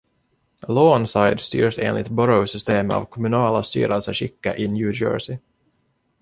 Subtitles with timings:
[0.67, 5.37] Lawnside styrs enligt Borough-systemet av kommunala styrelseskicket i New Jersey.